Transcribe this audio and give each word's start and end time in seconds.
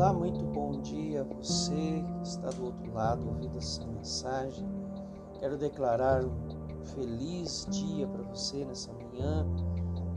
Olá, 0.00 0.14
muito 0.14 0.42
bom 0.46 0.80
dia 0.80 1.20
a 1.20 1.24
você 1.24 2.02
que 2.22 2.26
está 2.26 2.48
do 2.48 2.64
outro 2.64 2.90
lado 2.94 3.28
ouvindo 3.28 3.58
essa 3.58 3.84
mensagem. 3.84 4.66
Quero 5.38 5.58
declarar 5.58 6.24
um 6.24 6.84
feliz 6.86 7.66
dia 7.68 8.06
para 8.06 8.22
você 8.22 8.64
nessa 8.64 8.90
manhã, 8.94 9.46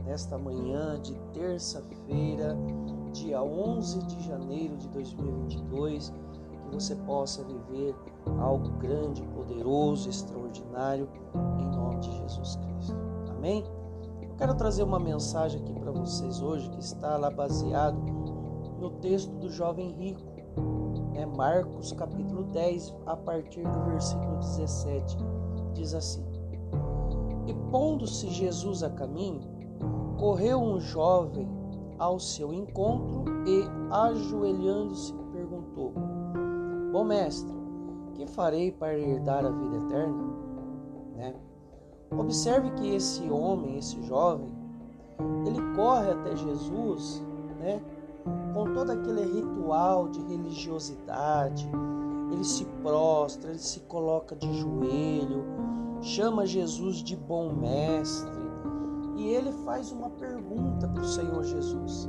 nesta 0.06 0.38
manhã 0.38 0.98
de 1.02 1.12
terça-feira, 1.34 2.56
dia 3.12 3.42
11 3.42 3.98
de 4.06 4.22
janeiro 4.22 4.74
de 4.78 4.88
2022, 4.88 6.14
que 6.62 6.74
você 6.74 6.96
possa 6.96 7.44
viver 7.44 7.94
algo 8.40 8.70
grande, 8.78 9.22
poderoso, 9.34 10.08
extraordinário 10.08 11.06
em 11.60 11.76
nome 11.76 11.98
de 11.98 12.10
Jesus 12.10 12.56
Cristo. 12.56 12.96
Amém? 13.36 13.62
Eu 14.22 14.34
quero 14.38 14.54
trazer 14.54 14.82
uma 14.82 14.98
mensagem 14.98 15.60
aqui 15.60 15.74
para 15.74 15.92
vocês 15.92 16.40
hoje 16.40 16.70
que 16.70 16.80
está 16.80 17.18
lá 17.18 17.28
baseado 17.28 18.33
no 18.84 18.90
texto 18.90 19.30
do 19.36 19.48
jovem 19.48 19.92
rico, 19.92 20.20
né? 21.14 21.24
Marcos 21.24 21.90
capítulo 21.92 22.44
10, 22.44 22.94
a 23.06 23.16
partir 23.16 23.62
do 23.62 23.80
versículo 23.84 24.36
17, 24.36 25.16
diz 25.72 25.94
assim: 25.94 26.22
E 27.46 27.54
pondo-se 27.70 28.28
Jesus 28.28 28.82
a 28.82 28.90
caminho, 28.90 29.40
correu 30.18 30.60
um 30.60 30.78
jovem 30.78 31.48
ao 31.98 32.20
seu 32.20 32.52
encontro 32.52 33.24
e, 33.48 33.64
ajoelhando-se, 33.90 35.14
perguntou: 35.32 35.94
Bom 36.92 37.04
mestre, 37.04 37.54
que 38.12 38.26
farei 38.26 38.70
para 38.70 38.98
herdar 38.98 39.46
a 39.46 39.50
vida 39.50 39.76
eterna? 39.78 40.24
Né? 41.16 41.34
Observe 42.10 42.70
que 42.72 42.94
esse 42.94 43.30
homem, 43.30 43.78
esse 43.78 44.02
jovem, 44.02 44.52
ele 45.46 45.74
corre 45.74 46.10
até 46.10 46.36
Jesus, 46.36 47.24
né? 47.58 47.82
Com 48.52 48.72
todo 48.72 48.90
aquele 48.90 49.22
ritual 49.22 50.08
de 50.08 50.20
religiosidade, 50.22 51.68
ele 52.32 52.44
se 52.44 52.64
prostra, 52.82 53.50
ele 53.50 53.58
se 53.58 53.80
coloca 53.80 54.34
de 54.34 54.52
joelho, 54.54 55.44
chama 56.00 56.46
Jesus 56.46 56.96
de 56.96 57.16
bom 57.16 57.52
mestre 57.52 58.44
e 59.16 59.28
ele 59.28 59.52
faz 59.64 59.92
uma 59.92 60.10
pergunta 60.10 60.88
para 60.88 61.02
o 61.02 61.06
Senhor 61.06 61.42
Jesus: 61.44 62.08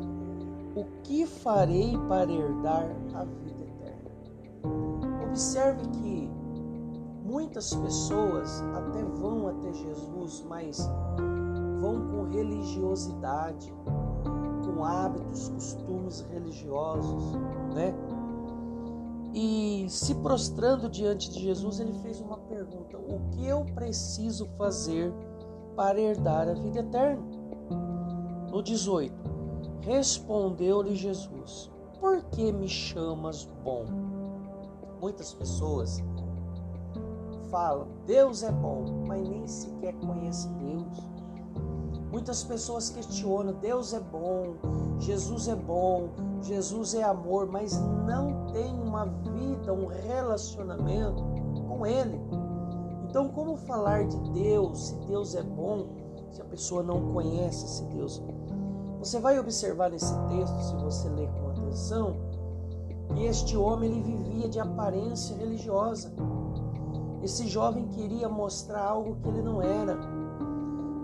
O 0.76 0.86
que 1.04 1.26
farei 1.26 1.98
para 2.08 2.32
herdar 2.32 2.90
a 3.14 3.24
vida 3.24 3.64
eterna? 3.64 4.12
Observe 5.28 5.88
que 5.90 6.30
muitas 7.24 7.74
pessoas 7.74 8.64
até 8.76 9.04
vão 9.04 9.48
até 9.48 9.74
Jesus, 9.74 10.44
mas 10.48 10.90
vão 11.80 12.08
com 12.08 12.24
religiosidade, 12.30 13.74
com 14.76 14.84
hábitos, 14.84 15.48
costumes 15.50 16.22
religiosos, 16.32 17.34
né? 17.74 17.96
E 19.34 19.86
se 19.90 20.16
prostrando 20.16 20.90
diante 20.90 21.32
de 21.32 21.40
Jesus, 21.42 21.80
ele 21.80 21.94
fez 22.00 22.20
uma 22.20 22.38
pergunta: 22.38 22.98
O 22.98 23.30
que 23.32 23.46
eu 23.46 23.66
preciso 23.74 24.46
fazer 24.58 25.14
para 25.76 26.00
herdar 26.00 26.48
a 26.48 26.54
vida 26.54 26.80
eterna? 26.80 27.24
No 28.52 28.62
18, 28.62 29.14
respondeu-lhe 29.82 30.96
Jesus: 30.96 31.72
Por 32.00 32.24
que 32.26 32.52
me 32.52 32.68
chamas 32.68 33.50
bom? 33.64 33.86
Muitas 35.02 35.34
pessoas 35.34 36.02
falam: 37.50 37.88
Deus 38.06 38.44
é 38.44 38.52
bom, 38.52 39.04
mas 39.08 39.28
nem 39.28 39.48
sequer 39.48 39.94
conhece 39.96 40.48
Deus 40.50 41.15
Muitas 42.16 42.46
pessoas 42.46 42.90
questionam: 42.90 43.52
Deus 43.60 43.94
é 43.94 44.00
bom, 44.00 44.56
Jesus 45.00 45.50
é 45.50 45.56
bom, 45.56 46.12
Jesus 46.42 46.94
é 46.94 47.04
amor, 47.04 47.46
mas 47.46 47.78
não 47.78 48.46
tem 48.54 48.74
uma 48.74 49.04
vida, 49.04 49.74
um 49.74 49.88
relacionamento 49.88 51.22
com 51.68 51.86
Ele. 51.86 52.18
Então, 53.04 53.28
como 53.28 53.58
falar 53.58 54.08
de 54.08 54.18
Deus, 54.32 54.88
se 54.88 54.96
Deus 55.08 55.36
é 55.36 55.44
bom, 55.44 55.88
se 56.32 56.42
a 56.42 56.46
pessoa 56.46 56.82
não 56.82 57.12
conhece 57.12 57.66
esse 57.66 57.84
Deus? 57.88 58.24
Você 59.00 59.20
vai 59.20 59.38
observar 59.38 59.92
nesse 59.92 60.18
texto, 60.30 60.62
se 60.62 60.76
você 60.78 61.10
ler 61.10 61.30
com 61.34 61.50
atenção, 61.50 62.16
que 63.14 63.26
este 63.26 63.58
homem 63.58 63.92
ele 63.92 64.02
vivia 64.02 64.48
de 64.48 64.62
aparência 64.62 65.36
religiosa. 65.36 66.14
Esse 67.22 67.46
jovem 67.46 67.90
queria 67.90 68.30
mostrar 68.30 68.86
algo 68.86 69.18
que 69.18 69.28
ele 69.28 69.42
não 69.42 69.62
era. 69.62 70.15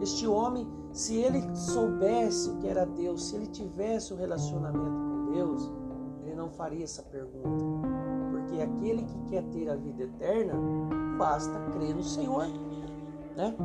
Este 0.02 0.28
homem 0.28 0.68
se 0.92 1.16
ele 1.16 1.56
soubesse 1.56 2.50
o 2.50 2.58
que 2.58 2.68
era 2.68 2.86
Deus, 2.86 3.30
se 3.30 3.36
ele 3.36 3.48
tivesse 3.48 4.14
um 4.14 4.18
relacionamento 4.18 4.92
com 4.92 5.32
Deus, 5.32 5.72
ele 6.26 6.36
não 6.36 6.50
faria 6.50 6.84
essa 6.84 7.02
pergunta. 7.04 7.64
Porque 8.32 8.62
aquele 8.62 9.04
que 9.04 9.18
quer 9.30 9.44
ter 9.44 9.70
a 9.70 9.76
vida 9.76 10.04
eterna, 10.04 10.54
basta 11.18 11.58
crer 11.72 11.96
no 11.96 12.04
Senhor. 12.04 12.48
Né? 13.38 13.56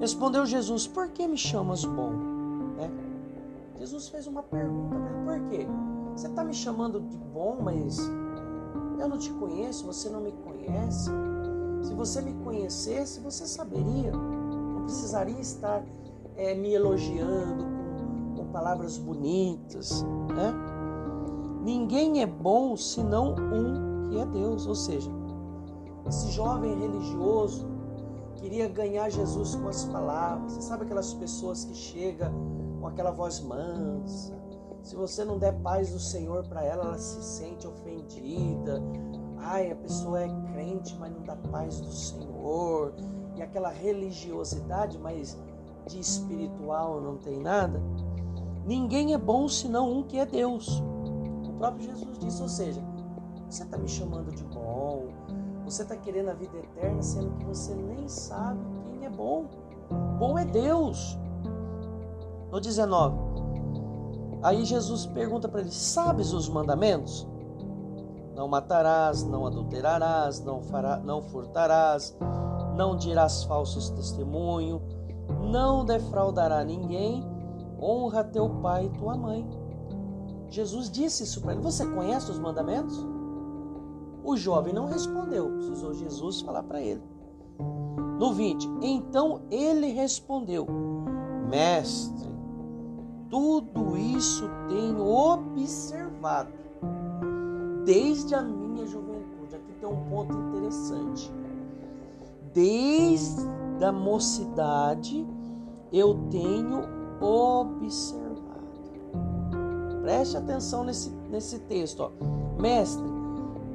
Respondeu 0.00 0.46
Jesus: 0.46 0.86
Por 0.86 1.08
que 1.08 1.26
me 1.28 1.36
chamas 1.36 1.84
bom? 1.84 2.12
Né? 2.76 2.90
Jesus 3.78 4.08
fez 4.08 4.26
uma 4.26 4.42
pergunta 4.42 4.96
ele: 4.96 5.24
Por 5.24 5.48
quê? 5.48 5.66
Você 6.14 6.28
está 6.28 6.42
me 6.42 6.54
chamando 6.54 7.00
de 7.00 7.16
bom, 7.18 7.58
mas 7.60 7.98
eu 8.98 9.08
não 9.08 9.18
te 9.18 9.30
conheço, 9.32 9.84
você 9.84 10.08
não 10.08 10.22
me 10.22 10.32
conhece. 10.32 11.10
Se 11.82 11.94
você 11.94 12.22
me 12.22 12.32
conhecesse, 12.42 13.20
você 13.20 13.46
saberia 13.46 14.12
precisaria 14.88 15.38
estar 15.38 15.84
é, 16.34 16.54
me 16.54 16.72
elogiando 16.72 17.62
com, 17.62 18.36
com 18.36 18.50
palavras 18.50 18.96
bonitas, 18.96 20.02
né? 20.34 20.54
Ninguém 21.62 22.22
é 22.22 22.26
bom 22.26 22.74
senão 22.74 23.34
um 23.34 24.08
que 24.08 24.18
é 24.18 24.24
Deus, 24.24 24.66
ou 24.66 24.74
seja, 24.74 25.10
esse 26.08 26.30
jovem 26.30 26.74
religioso 26.78 27.68
queria 28.36 28.66
ganhar 28.66 29.10
Jesus 29.10 29.54
com 29.56 29.68
as 29.68 29.84
palavras. 29.84 30.52
Você 30.52 30.62
sabe 30.62 30.84
aquelas 30.84 31.12
pessoas 31.12 31.64
que 31.64 31.74
chegam 31.74 32.32
com 32.80 32.86
aquela 32.86 33.10
voz 33.10 33.40
mansa? 33.40 34.32
Se 34.82 34.96
você 34.96 35.22
não 35.22 35.38
der 35.38 35.60
paz 35.60 35.90
do 35.90 36.00
Senhor 36.00 36.48
para 36.48 36.64
ela, 36.64 36.84
ela 36.84 36.98
se 36.98 37.22
sente 37.22 37.66
ofendida. 37.66 38.82
Ai, 39.36 39.70
a 39.70 39.76
pessoa 39.76 40.22
é 40.22 40.28
crente, 40.52 40.96
mas 40.98 41.12
não 41.12 41.22
dá 41.24 41.36
paz 41.36 41.78
do 41.78 41.92
Senhor 41.92 42.94
e 43.38 43.42
aquela 43.42 43.70
religiosidade, 43.70 44.98
mas 44.98 45.38
de 45.86 45.98
espiritual 45.98 47.00
não 47.00 47.16
tem 47.16 47.38
nada. 47.40 47.80
Ninguém 48.66 49.14
é 49.14 49.18
bom 49.18 49.48
senão 49.48 49.90
um 49.90 50.02
que 50.02 50.18
é 50.18 50.26
Deus. 50.26 50.82
O 51.46 51.52
próprio 51.56 51.86
Jesus 51.86 52.18
disse, 52.18 52.42
ou 52.42 52.48
seja, 52.48 52.82
você 53.48 53.62
está 53.62 53.78
me 53.78 53.88
chamando 53.88 54.30
de 54.34 54.44
bom, 54.44 55.06
você 55.64 55.82
está 55.82 55.96
querendo 55.96 56.30
a 56.30 56.34
vida 56.34 56.56
eterna, 56.58 57.00
sendo 57.00 57.30
que 57.36 57.44
você 57.44 57.74
nem 57.74 58.08
sabe 58.08 58.60
quem 58.90 59.06
é 59.06 59.10
bom. 59.10 59.46
Bom 60.18 60.38
é 60.38 60.44
Deus. 60.44 61.16
No 62.50 62.60
19, 62.60 63.16
aí 64.42 64.64
Jesus 64.64 65.06
pergunta 65.06 65.48
para 65.48 65.60
ele: 65.60 65.70
Sabes 65.70 66.32
os 66.32 66.48
mandamentos? 66.48 67.26
Não 68.34 68.48
matarás, 68.48 69.22
não 69.22 69.46
adulterarás, 69.46 70.40
não, 70.40 70.62
fará, 70.62 70.96
não 70.98 71.20
furtarás, 71.20 72.16
não 72.78 72.94
dirás 72.94 73.42
falsos 73.42 73.90
testemunho, 73.90 74.80
não 75.50 75.84
defraudará 75.84 76.62
ninguém, 76.62 77.26
honra 77.82 78.22
teu 78.22 78.48
pai 78.48 78.86
e 78.86 78.90
tua 78.90 79.16
mãe. 79.16 79.44
Jesus 80.48 80.88
disse 80.88 81.24
isso 81.24 81.42
para 81.42 81.52
ele. 81.52 81.60
Você 81.60 81.84
conhece 81.84 82.30
os 82.30 82.38
mandamentos? 82.38 82.96
O 84.22 84.36
jovem 84.36 84.72
não 84.72 84.86
respondeu, 84.86 85.50
precisou 85.56 85.92
Jesus 85.92 86.40
falar 86.40 86.62
para 86.62 86.80
ele. 86.80 87.02
No 88.16 88.32
20, 88.32 88.68
então 88.80 89.42
ele 89.50 89.88
respondeu: 89.88 90.64
Mestre, 91.50 92.30
tudo 93.28 93.96
isso 93.96 94.48
tenho 94.68 95.04
observado 95.04 96.52
desde 97.84 98.36
a 98.36 98.42
minha 98.42 98.86
juventude. 98.86 99.56
Aqui 99.56 99.72
tem 99.80 99.88
um 99.88 100.04
ponto 100.08 100.32
interessante 100.32 101.32
desde 102.52 103.46
a 103.84 103.92
mocidade 103.92 105.26
eu 105.92 106.14
tenho 106.30 106.82
observado. 107.20 108.38
Preste 110.02 110.36
atenção 110.36 110.84
nesse, 110.84 111.10
nesse 111.30 111.58
texto. 111.60 112.00
Ó. 112.00 112.10
Mestre, 112.60 113.04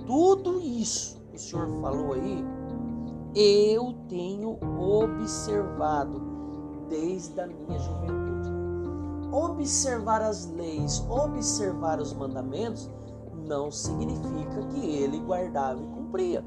tudo 0.05 0.59
isso 0.59 1.21
que 1.29 1.37
o 1.37 1.39
senhor 1.39 1.67
falou 1.81 2.13
aí, 2.13 2.45
eu 3.35 3.93
tenho 4.07 4.57
observado 4.79 6.21
desde 6.89 7.39
a 7.39 7.47
minha 7.47 7.79
juventude. 7.79 8.53
Observar 9.31 10.21
as 10.21 10.45
leis, 10.51 11.03
observar 11.09 11.99
os 11.99 12.13
mandamentos, 12.13 12.89
não 13.47 13.71
significa 13.71 14.61
que 14.71 14.85
ele 14.85 15.19
guardava 15.19 15.81
e 15.81 15.87
cumpria. 15.87 16.45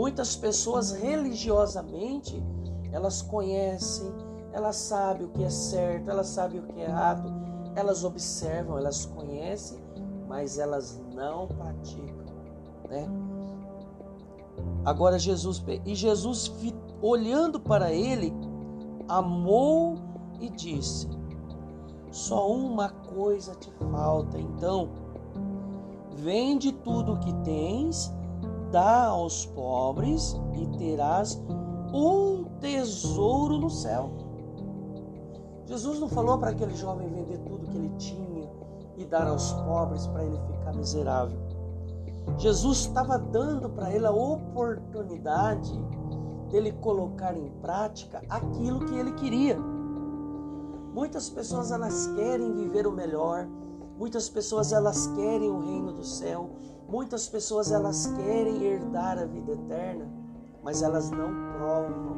Muitas 0.00 0.34
pessoas 0.34 0.92
religiosamente, 0.92 2.42
elas 2.90 3.20
conhecem, 3.20 4.10
elas 4.50 4.76
sabem 4.76 5.26
o 5.26 5.28
que 5.28 5.44
é 5.44 5.50
certo, 5.50 6.08
elas 6.10 6.28
sabem 6.28 6.58
o 6.58 6.62
que 6.62 6.80
é 6.80 6.84
errado, 6.84 7.30
elas 7.76 8.02
observam, 8.02 8.78
elas 8.78 9.04
conhecem, 9.04 9.78
mas 10.26 10.58
elas 10.58 10.98
não 11.14 11.46
praticam, 11.48 12.24
né? 12.88 13.06
Agora 14.86 15.18
Jesus 15.18 15.62
e 15.84 15.94
Jesus 15.94 16.50
olhando 17.02 17.60
para 17.60 17.92
ele, 17.92 18.32
amou 19.06 19.98
e 20.40 20.48
disse: 20.48 21.10
Só 22.10 22.50
uma 22.50 22.88
coisa 22.88 23.54
te 23.54 23.70
falta, 23.92 24.40
então 24.40 24.88
vende 26.16 26.72
tudo 26.72 27.12
o 27.12 27.20
que 27.20 27.34
tens, 27.44 28.10
dá 28.70 29.06
aos 29.06 29.46
pobres 29.46 30.38
e 30.54 30.66
terás 30.78 31.40
um 31.92 32.44
tesouro 32.60 33.58
no 33.58 33.70
céu. 33.70 34.10
Jesus 35.66 36.00
não 36.00 36.08
falou 36.08 36.38
para 36.38 36.50
aquele 36.50 36.74
jovem 36.74 37.08
vender 37.08 37.38
tudo 37.38 37.66
que 37.68 37.76
ele 37.76 37.90
tinha 37.96 38.50
e 38.96 39.04
dar 39.04 39.26
aos 39.26 39.52
pobres 39.52 40.06
para 40.08 40.24
ele 40.24 40.38
ficar 40.38 40.72
miserável. 40.74 41.38
Jesus 42.38 42.80
estava 42.80 43.18
dando 43.18 43.70
para 43.70 43.92
ele 43.92 44.06
a 44.06 44.10
oportunidade 44.10 45.72
dele 46.50 46.72
colocar 46.72 47.36
em 47.36 47.48
prática 47.60 48.22
aquilo 48.28 48.86
que 48.86 48.94
ele 48.94 49.12
queria. 49.12 49.58
Muitas 50.92 51.30
pessoas 51.30 51.70
elas 51.70 52.08
querem 52.08 52.52
viver 52.52 52.86
o 52.86 52.92
melhor, 52.92 53.46
muitas 53.96 54.28
pessoas 54.28 54.72
elas 54.72 55.06
querem 55.08 55.50
o 55.50 55.60
reino 55.60 55.92
do 55.92 56.04
céu, 56.04 56.50
muitas 56.90 57.28
pessoas 57.28 57.70
elas 57.70 58.06
querem 58.16 58.62
herdar 58.62 59.18
a 59.18 59.24
vida 59.24 59.52
eterna, 59.52 60.06
mas 60.62 60.82
elas 60.82 61.10
não 61.10 61.30
provam 61.56 62.16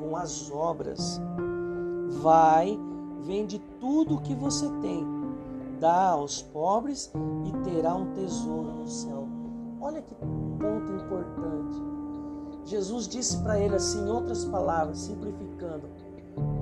com 0.00 0.16
as 0.16 0.50
obras. 0.50 1.20
Vai, 2.22 2.78
vende 3.22 3.58
tudo 3.78 4.16
o 4.16 4.20
que 4.20 4.34
você 4.34 4.68
tem, 4.80 5.06
dá 5.78 6.10
aos 6.10 6.42
pobres 6.42 7.12
e 7.44 7.70
terá 7.70 7.94
um 7.94 8.12
tesouro 8.12 8.72
no 8.72 8.88
céu. 8.88 9.28
Olha 9.80 10.02
que 10.02 10.14
ponto 10.14 10.92
importante. 10.92 11.82
Jesus 12.64 13.06
disse 13.06 13.38
para 13.38 13.58
ele 13.58 13.76
assim, 13.76 14.06
em 14.06 14.10
outras 14.10 14.44
palavras, 14.44 14.98
simplificando: 14.98 15.88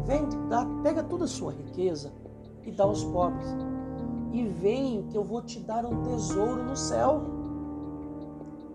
Vende, 0.04 0.36
dá, 0.48 0.66
pega 0.82 1.02
toda 1.02 1.24
a 1.24 1.28
sua 1.28 1.52
riqueza 1.52 2.12
e 2.64 2.70
dá 2.70 2.84
aos 2.84 3.04
pobres. 3.04 3.46
E 4.32 4.44
vem 4.46 5.06
que 5.08 5.16
eu 5.16 5.24
vou 5.24 5.40
te 5.42 5.60
dar 5.60 5.84
um 5.86 6.02
tesouro 6.02 6.62
no 6.62 6.76
céu. 6.76 7.35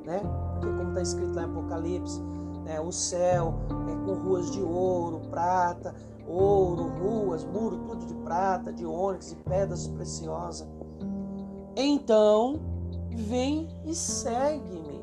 Né? 0.06 0.20
Porque 0.54 0.68
como 0.68 0.90
está 0.90 1.02
escrito 1.02 1.34
lá 1.36 1.44
em 1.44 1.46
Apocalipse, 1.46 2.22
né, 2.64 2.80
o 2.80 2.92
céu 2.92 3.54
é 3.90 4.06
com 4.06 4.14
ruas 4.14 4.52
de 4.52 4.62
ouro, 4.62 5.22
prata, 5.30 5.94
ouro, 6.28 6.88
ruas, 7.00 7.44
muro, 7.44 7.78
tudo 7.88 8.06
de 8.06 8.14
prata, 8.16 8.72
de 8.72 8.86
ônix 8.86 9.32
e 9.32 9.36
pedras 9.36 9.88
preciosas. 9.88 10.68
Então, 11.76 12.60
vem 13.10 13.70
e 13.86 13.94
segue-me. 13.94 15.02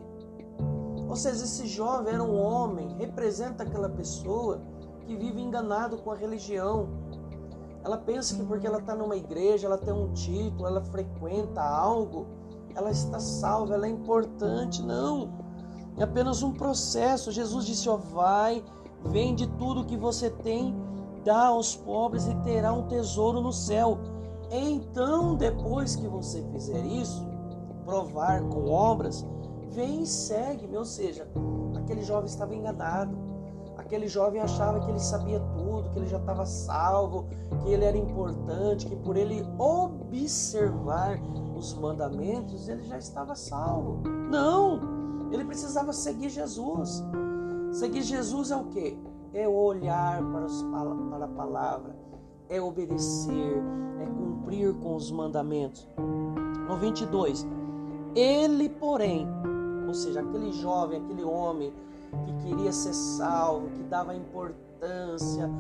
Ou 1.08 1.16
seja, 1.16 1.44
esse 1.44 1.66
jovem 1.66 2.14
era 2.14 2.22
um 2.22 2.38
homem, 2.38 2.94
representa 2.98 3.62
aquela 3.62 3.88
pessoa 3.88 4.60
que 5.06 5.16
vive 5.16 5.40
enganado 5.40 5.96
com 5.98 6.10
a 6.10 6.14
religião. 6.14 6.88
Ela 7.82 7.96
pensa 7.96 8.36
que 8.36 8.44
porque 8.44 8.66
ela 8.66 8.78
está 8.78 8.94
numa 8.94 9.16
igreja, 9.16 9.66
ela 9.66 9.78
tem 9.78 9.92
um 9.92 10.12
título, 10.12 10.66
ela 10.66 10.82
frequenta 10.82 11.62
algo, 11.62 12.26
ela 12.78 12.90
está 12.90 13.18
salva, 13.18 13.74
ela 13.74 13.86
é 13.86 13.90
importante. 13.90 14.82
Não. 14.82 15.30
É 15.96 16.04
apenas 16.04 16.42
um 16.42 16.52
processo. 16.52 17.32
Jesus 17.32 17.66
disse: 17.66 17.88
ó, 17.88 17.96
vai, 17.96 18.64
vende 19.04 19.46
tudo 19.58 19.84
que 19.84 19.96
você 19.96 20.30
tem, 20.30 20.74
dá 21.24 21.46
aos 21.48 21.74
pobres 21.74 22.26
e 22.26 22.34
terá 22.36 22.72
um 22.72 22.86
tesouro 22.86 23.40
no 23.40 23.52
céu. 23.52 23.98
Então, 24.50 25.34
depois 25.34 25.96
que 25.96 26.06
você 26.06 26.42
fizer 26.52 26.84
isso, 26.86 27.26
provar 27.84 28.42
com 28.42 28.70
obras, 28.70 29.26
vem 29.70 30.02
e 30.02 30.06
segue-me. 30.06 30.76
Ou 30.76 30.84
seja, 30.84 31.28
aquele 31.76 32.02
jovem 32.02 32.26
estava 32.26 32.54
enganado. 32.54 33.28
Aquele 33.76 34.08
jovem 34.08 34.40
achava 34.40 34.80
que 34.80 34.90
ele 34.90 34.98
sabia 34.98 35.40
tudo, 35.56 35.88
que 35.90 35.98
ele 35.98 36.08
já 36.08 36.18
estava 36.18 36.44
salvo, 36.44 37.26
que 37.62 37.70
ele 37.70 37.84
era 37.84 37.96
importante, 37.96 38.86
que 38.86 38.96
por 38.96 39.16
ele 39.16 39.46
observar 39.56 41.18
os 41.58 41.74
mandamentos 41.74 42.68
ele 42.68 42.84
já 42.84 42.96
estava 42.96 43.34
salvo. 43.34 44.02
Não! 44.30 44.80
Ele 45.30 45.44
precisava 45.44 45.92
seguir 45.92 46.30
Jesus. 46.30 47.04
Seguir 47.72 48.02
Jesus 48.02 48.50
é 48.50 48.56
o 48.56 48.64
que? 48.64 48.98
É 49.34 49.46
olhar 49.46 50.22
para, 50.22 50.46
para 51.10 51.24
a 51.24 51.28
palavra, 51.28 51.94
é 52.48 52.60
obedecer, 52.62 53.62
é 54.00 54.06
cumprir 54.06 54.72
com 54.74 54.94
os 54.94 55.10
mandamentos. 55.10 55.86
No 56.66 56.76
22, 56.76 57.46
ele, 58.14 58.68
porém, 58.68 59.26
ou 59.86 59.92
seja, 59.92 60.20
aquele 60.20 60.52
jovem, 60.52 61.02
aquele 61.02 61.24
homem 61.24 61.72
que 62.24 62.32
queria 62.46 62.72
ser 62.72 62.94
salvo, 62.94 63.68
que 63.70 63.82
dava 63.82 64.14
importância, 64.14 65.50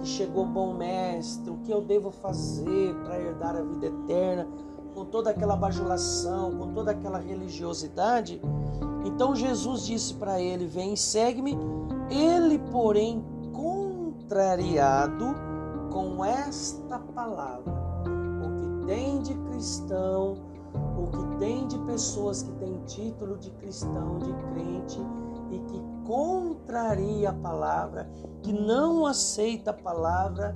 que 0.00 0.06
chegou 0.06 0.46
bom 0.46 0.74
mestre, 0.74 1.50
o 1.50 1.58
que 1.58 1.70
eu 1.70 1.82
devo 1.82 2.10
fazer 2.10 2.94
para 3.04 3.20
herdar 3.20 3.56
a 3.56 3.62
vida 3.62 3.86
eterna, 3.86 4.48
com 4.98 5.04
toda 5.04 5.30
aquela 5.30 5.54
bajulação, 5.54 6.58
com 6.58 6.72
toda 6.72 6.90
aquela 6.90 7.18
religiosidade. 7.18 8.40
Então 9.04 9.32
Jesus 9.32 9.86
disse 9.86 10.14
para 10.14 10.40
ele: 10.40 10.66
Vem, 10.66 10.96
segue-me. 10.96 11.56
Ele, 12.10 12.58
porém, 12.72 13.24
contrariado 13.52 15.36
com 15.92 16.24
esta 16.24 16.98
palavra, 16.98 17.72
o 18.42 18.80
que 18.80 18.86
tem 18.86 19.22
de 19.22 19.34
cristão 19.34 20.36
o 20.98 21.06
que 21.06 21.38
tem 21.38 21.66
de 21.66 21.78
pessoas 21.78 22.42
que 22.42 22.50
têm 22.52 22.76
título 22.84 23.38
de 23.38 23.50
cristão, 23.52 24.18
de 24.18 24.32
crente 24.52 25.00
e 25.50 25.58
que 25.60 25.82
contraria 26.06 27.30
a 27.30 27.32
palavra, 27.32 28.10
que 28.42 28.52
não 28.52 29.06
aceita 29.06 29.70
a 29.70 29.74
palavra, 29.74 30.52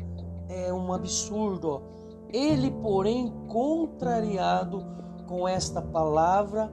é 0.49 0.73
um 0.73 0.93
absurdo. 0.93 1.81
Ele, 2.33 2.71
porém, 2.71 3.33
contrariado 3.49 4.85
com 5.27 5.47
esta 5.47 5.83
palavra, 5.83 6.71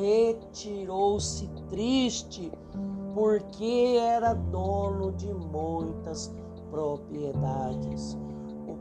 retirou-se 0.00 1.48
triste, 1.68 2.52
porque 3.14 3.98
era 4.00 4.32
dono 4.32 5.12
de 5.12 5.32
muitas 5.32 6.34
propriedades 6.70 8.16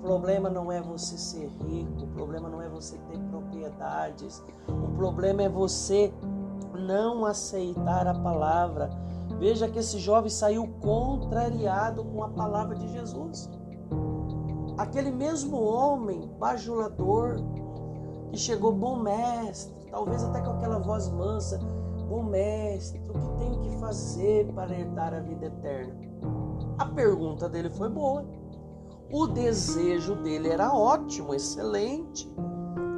problema 0.06 0.52
não 0.52 0.72
é 0.72 0.80
você 0.80 1.18
ser 1.18 1.50
rico, 1.68 2.04
o 2.04 2.08
problema 2.10 2.48
não 2.48 2.62
é 2.62 2.70
você 2.70 2.96
ter 3.10 3.18
propriedades, 3.32 4.44
o 4.68 4.96
problema 4.96 5.42
é 5.42 5.50
você 5.50 6.14
não 6.78 7.26
aceitar 7.26 8.06
a 8.06 8.14
palavra. 8.14 8.92
Veja 9.40 9.68
que 9.68 9.80
esse 9.80 9.98
jovem 9.98 10.30
saiu 10.30 10.68
contrariado 10.80 12.06
com 12.06 12.24
a 12.24 12.30
palavra 12.30 12.76
de 12.76 12.88
Jesus. 12.92 13.50
Aquele 14.78 15.12
mesmo 15.12 15.62
homem 15.62 16.30
bajulador 16.38 17.38
que 18.30 18.38
chegou, 18.38 18.74
bom 18.74 18.98
mestre, 18.98 19.74
talvez 19.90 20.24
até 20.24 20.42
com 20.42 20.52
aquela 20.52 20.80
voz 20.80 21.08
mansa, 21.10 21.58
bom 22.10 22.24
mestre, 22.24 23.02
o 23.10 23.14
que 23.14 23.38
tenho 23.38 23.62
que 23.62 23.80
fazer 23.80 24.52
para 24.54 24.78
herdar 24.78 25.14
a 25.14 25.20
vida 25.22 25.46
eterna? 25.46 25.96
A 26.78 26.86
pergunta 26.86 27.48
dele 27.48 27.70
foi 27.70 27.90
boa. 27.90 28.26
O 29.12 29.28
desejo 29.28 30.16
dele 30.16 30.50
era 30.50 30.74
ótimo, 30.74 31.34
excelente. 31.34 32.30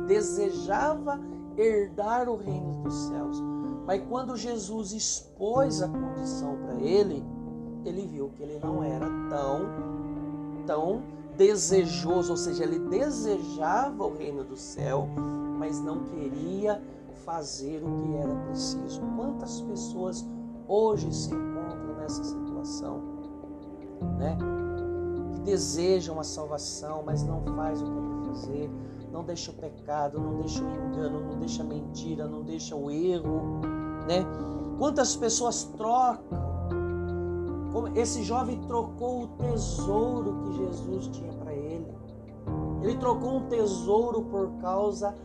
Desejava 0.08 1.20
herdar 1.56 2.28
o 2.28 2.38
reino 2.38 2.82
dos 2.82 2.96
céus. 3.08 3.44
Mas 3.86 4.02
quando 4.10 4.36
Jesus 4.36 4.94
expôs 4.94 5.82
a 5.82 5.88
condição 5.88 6.58
para 6.58 6.76
ele, 6.82 7.24
ele 7.86 8.08
viu 8.08 8.30
que 8.30 8.44
ele 8.44 8.60
não 8.60 8.84
era 8.84 9.06
tão, 9.30 10.66
tão 10.66 11.17
desejoso, 11.38 12.32
ou 12.32 12.38
seja, 12.38 12.64
ele 12.64 12.80
desejava 12.80 14.04
o 14.04 14.18
reino 14.18 14.44
do 14.44 14.58
céu, 14.58 15.08
mas 15.58 15.80
não 15.80 16.04
queria 16.06 16.82
fazer 17.26 17.84
o 17.84 18.04
que 18.04 18.16
era 18.16 18.36
preciso. 18.48 19.02
Quantas 19.16 19.62
pessoas 19.62 20.26
hoje 20.68 21.14
se 21.14 21.30
encontram 21.30 21.96
nessa 21.98 22.24
situação, 22.24 23.02
né? 24.18 24.38
desejam 25.48 26.20
a 26.20 26.26
salvação, 26.26 27.04
mas 27.06 27.24
não 27.24 27.42
faz 27.56 27.82
o 27.82 27.86
que 27.86 27.98
é 27.98 28.02
para 28.02 28.34
fazer, 28.34 28.70
não 29.14 29.24
deixa 29.24 29.50
o 29.50 29.54
pecado, 29.54 30.20
não 30.20 30.42
deixa 30.42 30.62
o 30.62 30.68
engano, 30.68 31.22
não 31.22 31.40
deixa 31.40 31.64
a 31.64 31.66
mentira, 31.66 32.28
não 32.28 32.44
deixa 32.44 32.76
o 32.76 32.92
erro, 32.92 33.62
né? 34.06 34.26
Quantas 34.78 35.16
pessoas 35.16 35.64
trocam? 35.64 36.47
Esse 37.96 38.24
jovem 38.24 38.60
trocou 38.62 39.24
o 39.24 39.28
tesouro 39.28 40.42
que 40.44 40.58
Jesus 40.58 41.08
tinha 41.08 41.34
para 41.34 41.54
ele. 41.54 41.88
Ele 42.82 42.98
trocou 42.98 43.38
um 43.38 43.48
tesouro 43.48 44.22
por 44.24 44.50
causa 44.62 45.16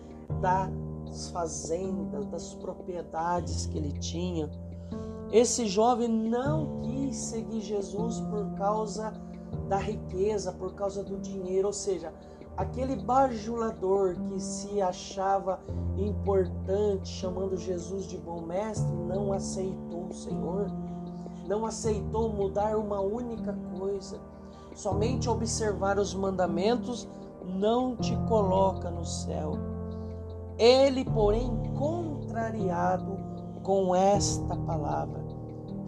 das 0.40 1.28
fazendas, 1.30 2.26
das 2.26 2.54
propriedades 2.54 3.66
que 3.66 3.78
ele 3.78 3.92
tinha. 3.92 4.50
Esse 5.30 5.66
jovem 5.66 6.08
não 6.08 6.80
quis 6.82 7.16
seguir 7.16 7.61
Jesus 7.61 8.20
por 8.20 8.52
causa 8.54 9.12
da 9.68 9.78
riqueza, 9.78 10.52
por 10.52 10.75
causa 10.75 11.02
do 11.02 11.18
dinheiro, 11.18 11.68
ou 11.68 11.72
seja, 11.72 12.12
aquele 12.56 12.96
bajulador 12.96 14.16
que 14.28 14.40
se 14.40 14.80
achava 14.82 15.61
importante, 15.96 17.08
chamando 17.08 17.56
Jesus 17.56 18.06
de 18.06 18.18
bom 18.18 18.42
mestre, 18.42 18.92
não 18.92 19.32
aceitou 19.32 20.08
o 20.11 20.12
Senhor, 20.12 20.66
não 21.46 21.66
aceitou 21.66 22.28
mudar 22.28 22.76
uma 22.76 23.00
única 23.00 23.56
coisa. 23.78 24.18
Somente 24.75 25.28
observar 25.28 25.99
os 25.99 26.14
mandamentos 26.14 27.08
não 27.44 27.96
te 27.96 28.16
coloca 28.28 28.90
no 28.90 29.04
céu. 29.04 29.58
Ele, 30.58 31.04
porém, 31.04 31.50
contrariado 31.76 33.18
com 33.62 33.94
esta 33.94 34.56
palavra, 34.56 35.22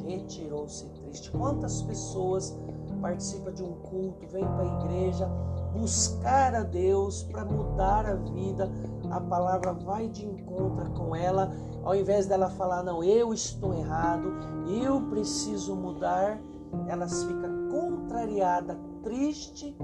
retirou-se 0.04 0.86
triste. 0.90 1.30
Quantas 1.30 1.82
pessoas 1.82 2.56
participam 3.04 3.52
de 3.52 3.62
um 3.62 3.74
culto, 3.74 4.26
vêm 4.28 4.46
para 4.46 4.62
a 4.62 4.80
igreja 4.80 5.26
buscar 5.74 6.54
a 6.54 6.62
Deus 6.62 7.22
para 7.24 7.44
mudar 7.44 8.06
a 8.06 8.14
vida, 8.14 8.70
a 9.10 9.20
palavra 9.20 9.74
vai 9.74 10.08
de 10.08 10.24
encontro 10.24 10.90
com 10.92 11.14
ela, 11.14 11.52
ao 11.82 11.94
invés 11.94 12.26
dela 12.26 12.48
falar, 12.48 12.82
não, 12.82 13.04
eu 13.04 13.34
estou 13.34 13.74
errado, 13.74 14.32
eu 14.66 15.02
preciso 15.10 15.76
mudar, 15.76 16.40
elas 16.88 17.24
ficam 17.24 17.68
contrariada, 17.70 18.78
triste, 19.02 19.76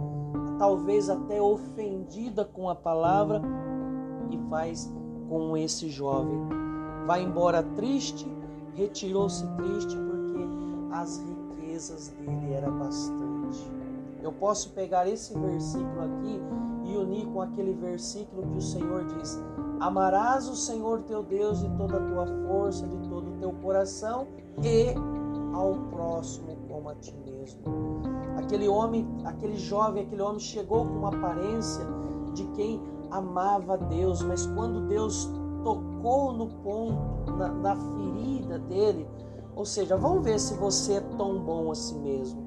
talvez 0.59 1.11
até 1.11 1.43
ofendida 1.43 2.43
com 2.47 2.71
a 2.71 2.75
palavra 2.75 3.43
e 4.31 4.39
faz 4.49 4.91
com 5.29 5.55
esse 5.59 5.91
jovem. 5.91 6.39
Vai 7.07 7.23
embora 7.23 7.63
triste, 7.63 8.27
retirou-se 8.75 9.47
triste 9.57 9.95
porque 9.95 10.41
as 10.93 11.19
riquezas 11.19 11.50
dele 11.89 12.53
era 12.53 12.71
bastante. 12.71 13.71
Eu 14.23 14.33
posso 14.33 14.71
pegar 14.71 15.09
esse 15.09 15.37
versículo 15.39 16.03
aqui 16.03 16.41
e 16.85 16.97
unir 16.97 17.27
com 17.27 17.41
aquele 17.41 17.73
versículo 17.73 18.47
que 18.49 18.59
o 18.59 18.63
Senhor 18.63 19.05
diz: 19.07 19.41
Amarás 19.81 20.47
o 20.49 20.55
Senhor 20.55 21.03
teu 21.03 21.23
Deus 21.23 21.61
de 21.61 21.69
toda 21.77 21.97
a 21.97 22.07
tua 22.07 22.27
força, 22.47 22.87
de 22.87 23.09
todo 23.09 23.31
o 23.31 23.39
teu 23.39 23.53
coração 23.63 24.27
e 24.63 24.95
ao 25.55 25.75
próximo 25.91 26.57
como 26.69 26.91
a 26.91 26.95
ti 26.97 27.15
mesmo. 27.25 27.63
Aquele 28.37 28.69
homem, 28.69 29.07
aquele 29.25 29.57
jovem, 29.57 30.05
aquele 30.05 30.23
homem 30.23 30.41
chegou 30.41 30.85
com 30.85 30.93
uma 30.93 31.09
aparência 31.09 31.85
de 32.35 32.45
quem 32.49 32.81
amava 33.11 33.77
Deus, 33.77 34.23
mas 34.23 34.47
quando 34.47 34.87
Deus 34.87 35.29
tocou 35.65 36.33
no 36.33 36.47
ponto, 36.47 37.33
na, 37.33 37.49
na 37.49 37.77
ferida 37.77 38.59
dele, 38.59 39.07
ou 39.61 39.67
seja, 39.67 39.95
vamos 39.95 40.25
ver 40.25 40.41
se 40.41 40.55
você 40.55 40.95
é 40.95 41.01
tão 41.19 41.39
bom 41.39 41.71
assim 41.71 42.01
mesmo. 42.01 42.43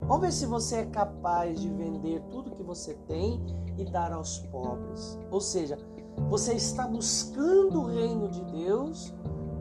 Vamos 0.00 0.22
ver 0.22 0.32
se 0.32 0.44
você 0.44 0.78
é 0.78 0.86
capaz 0.86 1.60
de 1.60 1.68
vender 1.68 2.20
tudo 2.32 2.50
que 2.50 2.64
você 2.64 2.94
tem 3.06 3.40
e 3.76 3.84
dar 3.84 4.12
aos 4.12 4.40
pobres. 4.40 5.16
Ou 5.30 5.40
seja, 5.40 5.78
você 6.28 6.54
está 6.54 6.84
buscando 6.84 7.82
o 7.82 7.86
reino 7.86 8.28
de 8.28 8.42
Deus, 8.46 9.14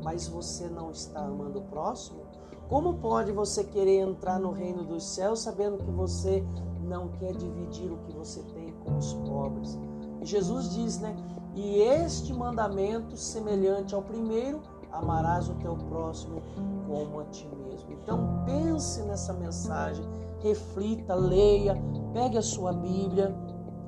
mas 0.03 0.27
você 0.27 0.67
não 0.69 0.89
está 0.89 1.19
amando 1.19 1.59
o 1.59 1.65
próximo? 1.65 2.21
Como 2.67 2.95
pode 2.95 3.31
você 3.31 3.63
querer 3.63 3.99
entrar 3.99 4.39
no 4.39 4.49
reino 4.49 4.83
dos 4.83 5.03
céus 5.03 5.41
sabendo 5.41 5.77
que 5.77 5.91
você 5.91 6.43
não 6.81 7.09
quer 7.09 7.35
dividir 7.35 7.91
o 7.91 7.97
que 7.97 8.11
você 8.11 8.41
tem 8.55 8.73
com 8.83 8.97
os 8.97 9.13
pobres? 9.13 9.77
E 10.19 10.25
Jesus 10.25 10.71
diz, 10.71 10.97
né? 10.97 11.15
E 11.53 11.77
este 11.79 12.33
mandamento, 12.33 13.15
semelhante 13.15 13.93
ao 13.93 14.01
primeiro, 14.01 14.63
amarás 14.97 15.49
o 15.49 15.53
teu 15.55 15.75
próximo 15.75 16.41
como 16.87 17.19
a 17.19 17.25
ti 17.25 17.47
mesmo. 17.65 17.91
Então 17.91 18.43
pense 18.45 19.01
nessa 19.03 19.33
mensagem, 19.33 20.03
reflita, 20.41 21.13
leia, 21.13 21.75
pegue 22.13 22.37
a 22.37 22.41
sua 22.41 22.73
Bíblia. 22.73 23.35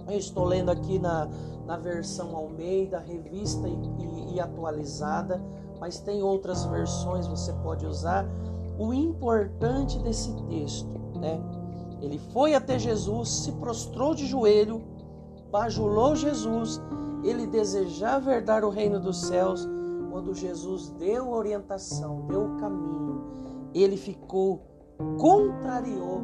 Eu 0.07 0.17
estou 0.17 0.43
lendo 0.45 0.69
aqui 0.69 0.99
na, 0.99 1.27
na 1.65 1.77
versão 1.77 2.35
Almeida, 2.35 2.99
revista 2.99 3.67
e, 3.67 3.73
e, 3.73 4.35
e 4.35 4.39
atualizada, 4.39 5.41
mas 5.79 5.99
tem 5.99 6.21
outras 6.21 6.65
versões, 6.65 7.27
você 7.27 7.53
pode 7.53 7.85
usar. 7.85 8.25
O 8.77 8.93
importante 8.93 9.99
desse 9.99 10.33
texto, 10.43 10.99
né? 11.19 11.39
Ele 12.01 12.17
foi 12.17 12.55
até 12.55 12.79
Jesus, 12.79 13.29
se 13.29 13.51
prostrou 13.53 14.15
de 14.15 14.25
joelho, 14.25 14.81
bajulou 15.51 16.15
Jesus, 16.15 16.81
ele 17.23 17.45
desejava 17.45 18.33
herdar 18.33 18.63
o 18.63 18.69
reino 18.69 18.99
dos 18.99 19.21
céus 19.25 19.67
quando 20.19 20.35
Jesus 20.35 20.89
deu 20.99 21.29
orientação, 21.29 22.25
deu 22.27 22.43
o 22.43 22.57
caminho, 22.57 23.23
ele 23.73 23.95
ficou, 23.95 24.61
contrariou, 25.17 26.21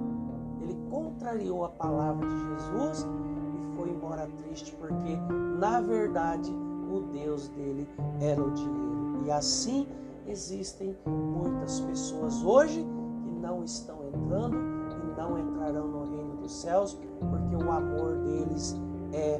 ele 0.61 0.77
contrariou 0.89 1.63
a 1.63 1.69
palavra 1.69 2.27
de 2.27 2.39
Jesus 2.41 3.07
e 3.53 3.77
foi 3.77 3.89
embora 3.89 4.27
triste, 4.35 4.75
porque 4.75 5.15
na 5.57 5.79
verdade 5.79 6.51
o 6.91 7.03
Deus 7.13 7.47
dele 7.47 7.87
era 8.19 8.43
o 8.43 8.51
dinheiro. 8.51 9.21
E 9.25 9.31
assim 9.31 9.87
existem 10.27 10.93
muitas 11.05 11.79
pessoas 11.79 12.43
hoje 12.43 12.85
que 13.23 13.31
não 13.31 13.63
estão 13.63 13.95
entrando 14.09 14.57
e 14.57 15.17
não 15.17 15.39
entrarão 15.39 15.87
no 15.87 16.03
reino 16.03 16.35
dos 16.35 16.51
céus, 16.51 16.99
porque 17.17 17.55
o 17.55 17.71
amor 17.71 18.17
deles 18.25 18.75
é 19.13 19.39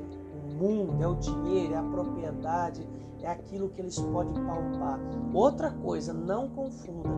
mundo, 0.55 1.01
é 1.01 1.07
o 1.07 1.15
dinheiro, 1.15 1.74
é 1.74 1.77
a 1.77 1.83
propriedade, 1.83 2.88
é 3.21 3.27
aquilo 3.27 3.69
que 3.69 3.81
eles 3.81 4.00
podem 4.00 4.33
palpar. 4.33 5.00
Outra 5.33 5.71
coisa, 5.71 6.13
não 6.13 6.50
confunda. 6.50 7.09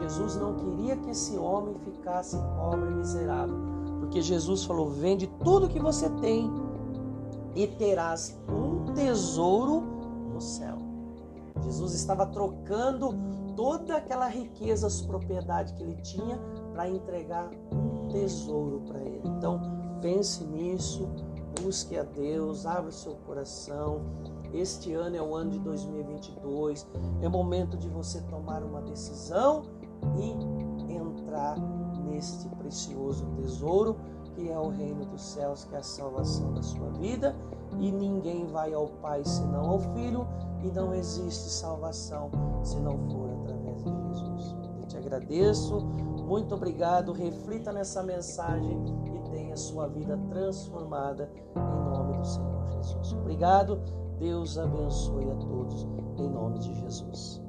Jesus 0.00 0.36
não 0.36 0.54
queria 0.54 0.96
que 0.96 1.10
esse 1.10 1.36
homem 1.36 1.74
ficasse 1.78 2.36
pobre 2.56 2.90
e 2.90 2.94
miserável, 2.94 3.56
porque 4.00 4.20
Jesus 4.20 4.64
falou: 4.64 4.90
vende 4.90 5.26
tudo 5.42 5.68
que 5.68 5.80
você 5.80 6.10
tem 6.20 6.50
e 7.54 7.66
terás 7.66 8.38
um 8.48 8.92
tesouro 8.92 9.80
no 10.34 10.40
céu. 10.40 10.76
Jesus 11.62 11.94
estava 11.94 12.26
trocando 12.26 13.14
toda 13.56 13.96
aquela 13.96 14.28
riqueza, 14.28 14.86
as 14.86 15.00
propriedades 15.00 15.72
que 15.72 15.82
ele 15.82 15.96
tinha, 16.02 16.38
para 16.72 16.88
entregar 16.88 17.50
um 17.72 18.08
tesouro 18.08 18.82
para 18.86 19.00
ele. 19.00 19.22
Então, 19.24 19.60
pense 20.02 20.44
nisso, 20.44 21.08
busque 21.62 21.96
a 21.96 22.02
Deus, 22.02 22.66
abra 22.66 22.90
seu 22.90 23.14
coração 23.26 24.00
este 24.52 24.94
ano 24.94 25.16
é 25.16 25.22
o 25.22 25.34
ano 25.34 25.50
de 25.50 25.58
2022. 25.58 26.86
É 27.20 27.28
momento 27.28 27.76
de 27.76 27.88
você 27.88 28.20
tomar 28.22 28.62
uma 28.62 28.80
decisão 28.80 29.64
e 30.16 30.92
entrar 30.92 31.58
neste 32.08 32.48
precioso 32.50 33.26
tesouro 33.36 33.96
que 34.34 34.50
é 34.50 34.58
o 34.58 34.68
reino 34.68 35.04
dos 35.06 35.22
céus, 35.22 35.64
que 35.64 35.74
é 35.74 35.78
a 35.78 35.82
salvação 35.82 36.52
da 36.52 36.62
sua 36.62 36.90
vida. 36.90 37.34
E 37.78 37.90
ninguém 37.90 38.46
vai 38.46 38.72
ao 38.72 38.86
Pai 38.86 39.24
senão 39.24 39.70
ao 39.70 39.78
Filho, 39.78 40.26
e 40.62 40.68
não 40.68 40.94
existe 40.94 41.50
salvação 41.50 42.30
se 42.62 42.76
não 42.78 42.98
for 43.10 43.30
através 43.42 43.82
de 43.82 43.90
Jesus. 43.90 44.54
Eu 44.80 44.86
te 44.86 44.96
agradeço, 44.96 45.80
muito 46.26 46.54
obrigado. 46.54 47.12
Reflita 47.12 47.72
nessa 47.72 48.02
mensagem 48.02 48.82
tenha 49.36 49.56
sua 49.56 49.86
vida 49.88 50.16
transformada 50.30 51.30
em 51.54 51.90
nome 51.90 52.16
do 52.16 52.26
Senhor 52.26 52.66
Jesus. 52.70 53.12
Obrigado. 53.12 53.82
Deus 54.18 54.56
abençoe 54.56 55.30
a 55.30 55.34
todos, 55.36 55.86
em 56.16 56.28
nome 56.30 56.58
de 56.58 56.72
Jesus. 56.80 57.45